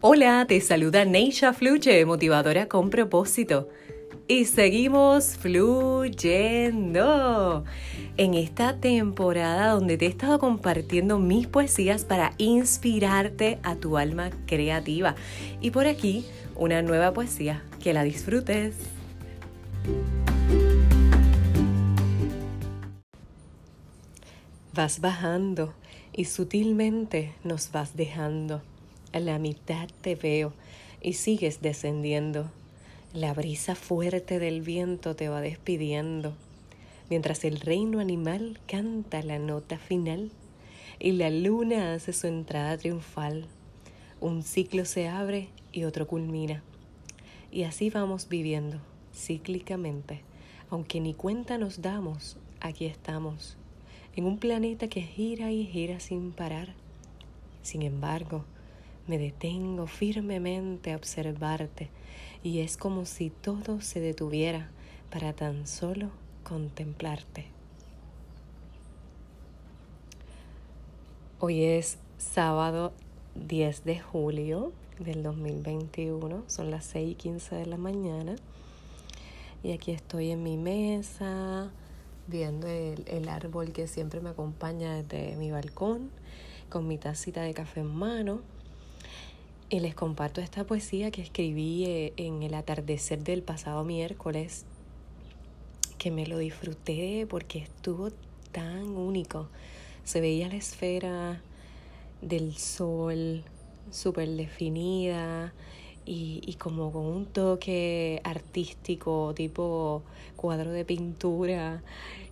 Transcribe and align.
Hola, 0.00 0.44
te 0.46 0.60
saluda 0.60 1.04
Neisha 1.04 1.52
Fluche, 1.52 2.04
motivadora 2.04 2.68
con 2.68 2.88
propósito. 2.88 3.68
Y 4.28 4.44
seguimos 4.44 5.36
fluyendo 5.36 6.04
en 8.16 8.34
esta 8.34 8.76
temporada 8.76 9.72
donde 9.72 9.98
te 9.98 10.06
he 10.06 10.08
estado 10.08 10.38
compartiendo 10.38 11.18
mis 11.18 11.48
poesías 11.48 12.04
para 12.04 12.34
inspirarte 12.38 13.58
a 13.64 13.74
tu 13.74 13.98
alma 13.98 14.30
creativa. 14.46 15.16
Y 15.60 15.72
por 15.72 15.88
aquí, 15.88 16.24
una 16.54 16.80
nueva 16.80 17.12
poesía. 17.12 17.64
Que 17.82 17.92
la 17.92 18.04
disfrutes. 18.04 18.76
Vas 24.72 25.00
bajando 25.00 25.74
y 26.12 26.26
sutilmente 26.26 27.34
nos 27.42 27.72
vas 27.72 27.96
dejando 27.96 28.62
a 29.12 29.20
la 29.20 29.38
mitad 29.38 29.88
te 30.00 30.14
veo 30.14 30.52
y 31.00 31.14
sigues 31.14 31.60
descendiendo. 31.60 32.50
La 33.12 33.32
brisa 33.32 33.74
fuerte 33.74 34.38
del 34.38 34.60
viento 34.60 35.16
te 35.16 35.28
va 35.28 35.40
despidiendo, 35.40 36.34
mientras 37.08 37.44
el 37.44 37.60
reino 37.60 38.00
animal 38.00 38.58
canta 38.66 39.22
la 39.22 39.38
nota 39.38 39.78
final 39.78 40.30
y 40.98 41.12
la 41.12 41.30
luna 41.30 41.94
hace 41.94 42.12
su 42.12 42.26
entrada 42.26 42.76
triunfal. 42.76 43.46
Un 44.20 44.42
ciclo 44.42 44.84
se 44.84 45.08
abre 45.08 45.48
y 45.72 45.84
otro 45.84 46.06
culmina. 46.06 46.62
Y 47.50 47.62
así 47.62 47.88
vamos 47.88 48.28
viviendo, 48.28 48.78
cíclicamente. 49.14 50.20
Aunque 50.70 51.00
ni 51.00 51.14
cuenta 51.14 51.56
nos 51.56 51.80
damos, 51.80 52.36
aquí 52.60 52.84
estamos, 52.84 53.56
en 54.16 54.26
un 54.26 54.38
planeta 54.38 54.88
que 54.88 55.00
gira 55.00 55.50
y 55.50 55.64
gira 55.64 56.00
sin 56.00 56.32
parar. 56.32 56.74
Sin 57.62 57.82
embargo, 57.82 58.44
me 59.08 59.18
detengo 59.18 59.86
firmemente 59.86 60.92
a 60.92 60.96
observarte 60.96 61.88
y 62.42 62.60
es 62.60 62.76
como 62.76 63.06
si 63.06 63.30
todo 63.30 63.80
se 63.80 64.00
detuviera 64.00 64.68
para 65.10 65.32
tan 65.32 65.66
solo 65.66 66.10
contemplarte. 66.44 67.46
Hoy 71.40 71.64
es 71.64 71.98
sábado 72.18 72.92
10 73.34 73.84
de 73.84 73.98
julio 73.98 74.72
del 74.98 75.22
2021, 75.22 76.44
son 76.46 76.70
las 76.70 76.84
6 76.84 77.12
y 77.12 77.14
15 77.14 77.54
de 77.54 77.66
la 77.66 77.78
mañana 77.78 78.36
y 79.62 79.72
aquí 79.72 79.92
estoy 79.92 80.32
en 80.32 80.42
mi 80.42 80.58
mesa 80.58 81.70
viendo 82.26 82.66
el, 82.66 83.04
el 83.08 83.28
árbol 83.30 83.72
que 83.72 83.86
siempre 83.88 84.20
me 84.20 84.30
acompaña 84.30 85.02
desde 85.02 85.34
mi 85.36 85.50
balcón 85.50 86.10
con 86.68 86.86
mi 86.86 86.98
tacita 86.98 87.40
de 87.40 87.54
café 87.54 87.80
en 87.80 87.94
mano 87.94 88.42
y 89.70 89.80
les 89.80 89.94
comparto 89.94 90.40
esta 90.40 90.64
poesía 90.64 91.10
que 91.10 91.20
escribí 91.20 91.84
eh, 91.84 92.12
en 92.16 92.42
el 92.42 92.54
atardecer 92.54 93.22
del 93.22 93.42
pasado 93.42 93.84
miércoles, 93.84 94.64
que 95.98 96.10
me 96.10 96.26
lo 96.26 96.38
disfruté 96.38 97.26
porque 97.28 97.58
estuvo 97.58 98.10
tan 98.52 98.96
único. 98.96 99.48
Se 100.04 100.20
veía 100.20 100.48
la 100.48 100.56
esfera 100.56 101.42
del 102.22 102.56
sol 102.56 103.42
súper 103.90 104.28
definida 104.30 105.52
y, 106.06 106.40
y, 106.46 106.54
como 106.54 106.90
con 106.90 107.04
un 107.04 107.26
toque 107.26 108.22
artístico, 108.24 109.34
tipo 109.36 110.02
cuadro 110.36 110.70
de 110.70 110.86
pintura. 110.86 111.82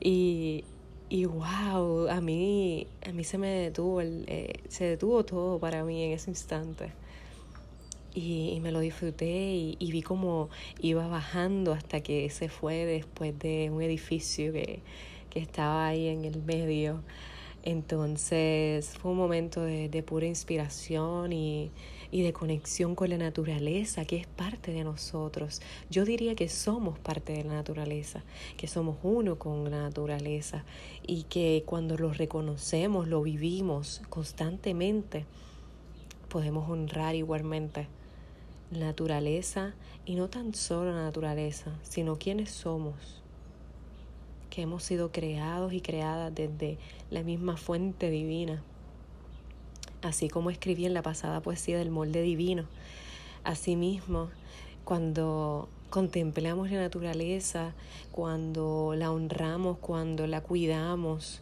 Y, 0.00 0.64
y 1.08 1.24
wow, 1.24 2.08
a 2.08 2.20
mí, 2.20 2.86
a 3.04 3.10
mí 3.10 3.24
se 3.24 3.38
me 3.38 3.48
detuvo, 3.48 4.00
el, 4.00 4.24
eh, 4.28 4.60
se 4.68 4.84
detuvo 4.84 5.24
todo 5.24 5.58
para 5.58 5.82
mí 5.82 6.04
en 6.04 6.12
ese 6.12 6.30
instante 6.30 6.92
y, 8.14 8.60
me 8.60 8.70
lo 8.70 8.80
disfruté 8.80 9.74
y, 9.78 9.92
vi 9.92 10.02
cómo 10.02 10.48
iba 10.80 11.06
bajando 11.08 11.72
hasta 11.72 12.00
que 12.00 12.30
se 12.30 12.48
fue 12.48 12.86
después 12.86 13.36
de 13.38 13.70
un 13.70 13.82
edificio 13.82 14.52
que, 14.52 14.80
que 15.30 15.40
estaba 15.40 15.88
ahí 15.88 16.06
en 16.06 16.24
el 16.24 16.42
medio. 16.42 17.02
Entonces 17.64 18.90
fue 18.98 19.12
un 19.12 19.16
momento 19.16 19.62
de, 19.62 19.88
de 19.88 20.02
pura 20.02 20.26
inspiración 20.26 21.32
y, 21.32 21.70
y, 22.12 22.22
de 22.22 22.32
conexión 22.32 22.94
con 22.94 23.08
la 23.08 23.16
naturaleza, 23.16 24.04
que 24.04 24.16
es 24.18 24.26
parte 24.26 24.70
de 24.70 24.84
nosotros. 24.84 25.62
Yo 25.90 26.04
diría 26.04 26.34
que 26.34 26.48
somos 26.48 26.98
parte 26.98 27.32
de 27.32 27.42
la 27.44 27.54
naturaleza, 27.54 28.22
que 28.58 28.68
somos 28.68 28.98
uno 29.02 29.38
con 29.38 29.70
la 29.70 29.82
naturaleza 29.82 30.64
y 31.06 31.24
que 31.24 31.64
cuando 31.66 31.96
lo 31.96 32.12
reconocemos, 32.12 33.08
lo 33.08 33.22
vivimos 33.22 34.02
constantemente, 34.10 35.24
podemos 36.28 36.68
honrar 36.68 37.14
igualmente 37.14 37.88
naturaleza 38.70 39.74
y 40.04 40.14
no 40.14 40.28
tan 40.28 40.54
solo 40.54 40.92
la 40.92 41.02
naturaleza, 41.02 41.72
sino 41.82 42.16
quienes 42.18 42.50
somos, 42.50 42.94
que 44.50 44.62
hemos 44.62 44.82
sido 44.84 45.12
creados 45.12 45.72
y 45.72 45.80
creadas 45.80 46.34
desde 46.34 46.78
la 47.10 47.22
misma 47.22 47.56
fuente 47.56 48.10
divina, 48.10 48.62
así 50.02 50.28
como 50.28 50.50
escribí 50.50 50.86
en 50.86 50.94
la 50.94 51.02
pasada 51.02 51.40
poesía 51.40 51.78
del 51.78 51.90
molde 51.90 52.22
divino. 52.22 52.64
Asimismo, 53.44 54.30
cuando 54.84 55.68
contemplamos 55.90 56.70
la 56.70 56.80
naturaleza, 56.80 57.72
cuando 58.10 58.94
la 58.96 59.10
honramos, 59.10 59.78
cuando 59.78 60.26
la 60.26 60.40
cuidamos, 60.40 61.40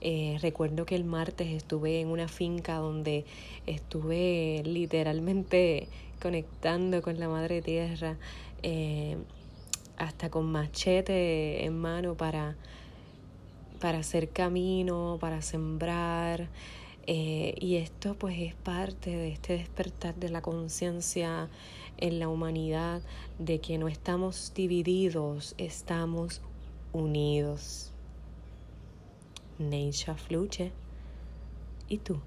eh, 0.00 0.38
recuerdo 0.40 0.86
que 0.86 0.94
el 0.94 1.04
martes 1.04 1.48
estuve 1.48 2.00
en 2.00 2.08
una 2.08 2.26
finca 2.26 2.76
donde 2.76 3.26
estuve 3.66 4.62
literalmente 4.64 5.88
conectando 6.20 7.02
con 7.02 7.18
la 7.18 7.28
madre 7.28 7.60
tierra, 7.60 8.16
eh, 8.62 9.16
hasta 9.98 10.30
con 10.30 10.50
machete 10.50 11.64
en 11.64 11.78
mano 11.78 12.14
para, 12.14 12.56
para 13.78 13.98
hacer 13.98 14.30
camino, 14.30 15.18
para 15.20 15.42
sembrar. 15.42 16.48
Eh, 17.06 17.54
y 17.58 17.76
esto 17.76 18.14
pues 18.14 18.38
es 18.38 18.54
parte 18.54 19.10
de 19.10 19.28
este 19.28 19.54
despertar 19.54 20.14
de 20.14 20.28
la 20.28 20.42
conciencia 20.42 21.48
en 21.96 22.18
la 22.20 22.28
humanidad 22.28 23.02
de 23.38 23.60
que 23.60 23.78
no 23.78 23.88
estamos 23.88 24.52
divididos, 24.54 25.54
estamos 25.58 26.40
unidos. 26.92 27.90
Neisha 29.60 30.16
Fluche. 30.16 30.72
¿Y 31.86 31.98
tú? 31.98 32.20